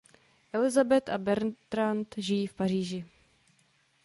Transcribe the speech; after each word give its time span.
Elizabeth 0.53 1.09
a 1.09 1.17
Bertrand 1.17 2.15
žijí 2.17 2.47
v 2.47 2.53
Paříži. 2.53 3.05